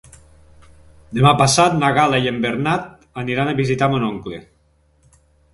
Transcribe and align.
Demà 1.17 1.33
passat 1.41 1.75
na 1.83 1.91
Gal·la 1.99 2.21
i 2.25 2.29
en 2.31 2.39
Bernat 2.47 2.89
aniran 3.25 3.53
a 3.53 3.57
visitar 3.63 3.91
mon 3.93 4.07
oncle. 4.13 4.41